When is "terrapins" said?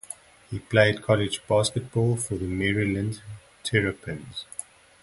3.63-4.45